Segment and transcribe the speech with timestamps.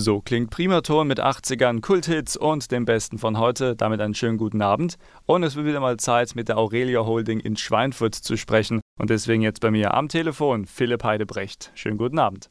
[0.00, 3.74] So klingt Primaton mit 80ern, Kulthits und dem Besten von heute.
[3.74, 4.96] Damit einen schönen guten Abend.
[5.26, 8.80] Und es wird wieder mal Zeit, mit der Aurelia Holding in Schweinfurt zu sprechen.
[8.96, 11.72] Und deswegen jetzt bei mir am Telefon Philipp Heidebrecht.
[11.74, 12.48] Schönen guten Abend.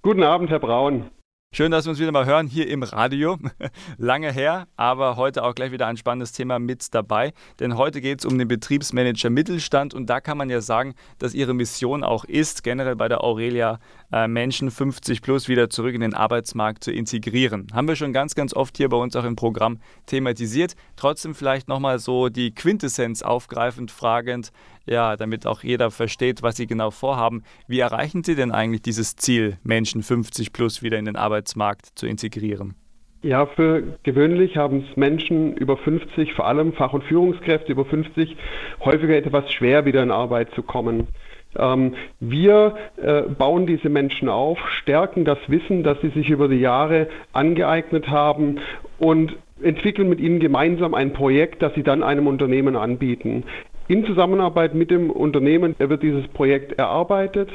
[0.00, 1.10] Guten Abend, Herr Braun.
[1.50, 3.38] Schön, dass wir uns wieder mal hören hier im Radio.
[3.96, 7.32] Lange her, aber heute auch gleich wieder ein spannendes Thema mit dabei.
[7.58, 11.32] Denn heute geht es um den Betriebsmanager Mittelstand und da kann man ja sagen, dass
[11.32, 13.78] Ihre Mission auch ist, generell bei der Aurelia
[14.10, 17.66] Menschen 50 plus wieder zurück in den Arbeitsmarkt zu integrieren.
[17.74, 20.76] Haben wir schon ganz, ganz oft hier bei uns auch im Programm thematisiert.
[20.96, 24.50] Trotzdem vielleicht nochmal so die Quintessenz aufgreifend fragend,
[24.86, 27.42] ja, damit auch jeder versteht, was Sie genau vorhaben.
[27.66, 32.06] Wie erreichen Sie denn eigentlich dieses Ziel, Menschen 50 plus wieder in den Arbeitsmarkt zu
[32.06, 32.74] integrieren?
[33.20, 38.36] Ja, für gewöhnlich haben es Menschen über 50, vor allem Fach- und Führungskräfte über 50,
[38.84, 41.08] häufiger etwas schwer, wieder in Arbeit zu kommen.
[41.58, 46.60] Ähm, wir äh, bauen diese Menschen auf, stärken das Wissen, das sie sich über die
[46.60, 48.60] Jahre angeeignet haben
[48.98, 53.44] und entwickeln mit ihnen gemeinsam ein Projekt, das sie dann einem Unternehmen anbieten.
[53.88, 57.48] In Zusammenarbeit mit dem Unternehmen wird dieses Projekt erarbeitet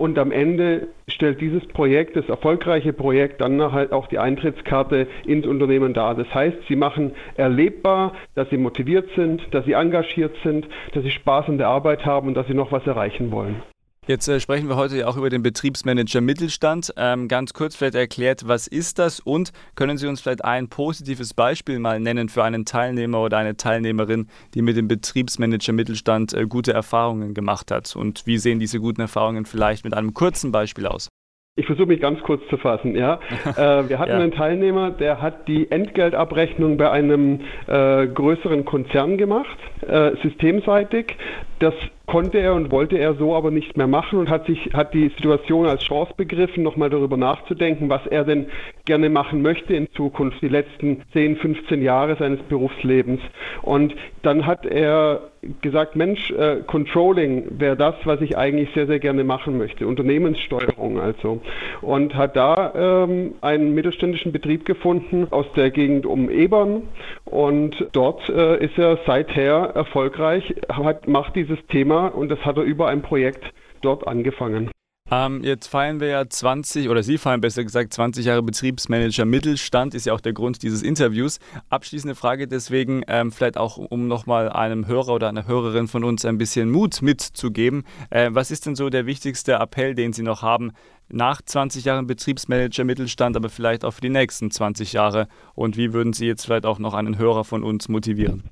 [0.00, 5.46] und am Ende stellt dieses Projekt, das erfolgreiche Projekt, dann halt auch die Eintrittskarte ins
[5.46, 6.14] Unternehmen dar.
[6.14, 11.10] Das heißt, sie machen erlebbar, dass sie motiviert sind, dass sie engagiert sind, dass sie
[11.10, 13.62] Spaß an der Arbeit haben und dass sie noch was erreichen wollen.
[14.06, 16.92] Jetzt äh, sprechen wir heute ja auch über den Betriebsmanager Mittelstand.
[16.96, 21.34] Ähm, ganz kurz vielleicht erklärt, was ist das und können Sie uns vielleicht ein positives
[21.34, 26.46] Beispiel mal nennen für einen Teilnehmer oder eine Teilnehmerin, die mit dem Betriebsmanager Mittelstand äh,
[26.46, 27.94] gute Erfahrungen gemacht hat?
[27.94, 31.08] Und wie sehen diese guten Erfahrungen vielleicht mit einem kurzen Beispiel aus?
[31.56, 32.96] Ich versuche mich ganz kurz zu fassen.
[32.96, 34.18] Ja, äh, wir hatten ja.
[34.18, 41.16] einen Teilnehmer, der hat die Entgeltabrechnung bei einem äh, größeren Konzern gemacht, äh, systemseitig.
[41.58, 41.74] Das
[42.10, 45.10] konnte er und wollte er so aber nicht mehr machen und hat sich hat die
[45.10, 48.46] Situation als Chance begriffen, nochmal darüber nachzudenken, was er denn
[48.90, 53.20] gerne machen möchte in Zukunft, die letzten 10, 15 Jahre seines Berufslebens.
[53.62, 55.30] Und dann hat er
[55.62, 60.98] gesagt, Mensch, äh, Controlling wäre das, was ich eigentlich sehr, sehr gerne machen möchte, Unternehmenssteuerung
[60.98, 61.40] also.
[61.82, 66.88] Und hat da ähm, einen mittelständischen Betrieb gefunden aus der Gegend um Ebern
[67.26, 72.64] und dort äh, ist er seither erfolgreich, hat, macht dieses Thema und das hat er
[72.64, 73.44] über ein Projekt
[73.82, 74.68] dort angefangen.
[75.12, 79.94] Ähm, jetzt feiern wir ja 20, oder Sie feiern besser gesagt 20 Jahre Betriebsmanager Mittelstand,
[79.94, 81.40] ist ja auch der Grund dieses Interviews.
[81.68, 86.24] Abschließende Frage deswegen, ähm, vielleicht auch um nochmal einem Hörer oder einer Hörerin von uns
[86.24, 87.84] ein bisschen Mut mitzugeben.
[88.10, 90.70] Äh, was ist denn so der wichtigste Appell, den Sie noch haben
[91.08, 95.26] nach 20 Jahren Betriebsmanager Mittelstand, aber vielleicht auch für die nächsten 20 Jahre?
[95.54, 98.44] Und wie würden Sie jetzt vielleicht auch noch einen Hörer von uns motivieren?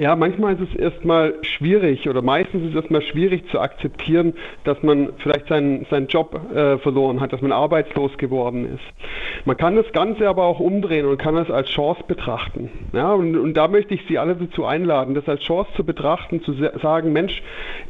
[0.00, 4.80] Ja, manchmal ist es erstmal schwierig oder meistens ist es erstmal schwierig zu akzeptieren, dass
[4.84, 9.44] man vielleicht seinen, seinen Job äh, verloren hat, dass man arbeitslos geworden ist.
[9.44, 12.70] Man kann das Ganze aber auch umdrehen und kann es als Chance betrachten.
[12.92, 16.44] Ja, und, und da möchte ich Sie alle dazu einladen, das als Chance zu betrachten,
[16.44, 17.42] zu sagen, Mensch,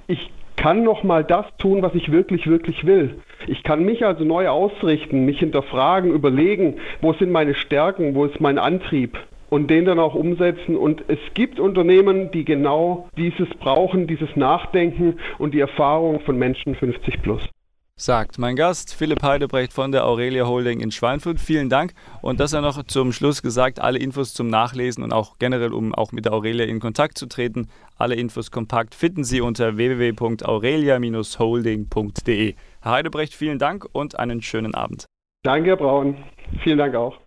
[0.07, 3.19] ich kann noch mal das tun, was ich wirklich, wirklich will.
[3.49, 8.41] Ich kann mich also neu ausrichten, mich hinterfragen, überlegen, wo sind meine Stärken, wo ist
[8.41, 9.19] mein Antrieb
[9.51, 10.77] und den dann auch umsetzen.
[10.77, 16.75] Und es gibt Unternehmen, die genau dieses brauchen, dieses Nachdenken und die Erfahrung von Menschen
[16.75, 17.43] 50 plus.
[18.01, 21.41] Sagt mein Gast Philipp Heidebrecht von der Aurelia Holding in Schweinfurt.
[21.41, 21.95] Vielen Dank.
[22.23, 25.93] Und das er noch zum Schluss gesagt, alle Infos zum Nachlesen und auch generell, um
[25.93, 27.67] auch mit der Aurelia in Kontakt zu treten.
[27.97, 32.55] Alle Infos kompakt finden Sie unter www.aurelia-holding.de.
[32.83, 35.07] Herr Heidebrecht, vielen Dank und einen schönen Abend.
[35.43, 36.19] Danke, Herr Braun.
[36.63, 37.19] Vielen Dank auch.